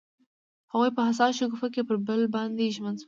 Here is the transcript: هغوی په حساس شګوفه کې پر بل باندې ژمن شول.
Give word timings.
هغوی 0.71 0.91
په 0.97 1.01
حساس 1.07 1.31
شګوفه 1.39 1.67
کې 1.73 1.81
پر 1.87 1.97
بل 2.07 2.21
باندې 2.35 2.73
ژمن 2.75 2.95
شول. 2.95 2.99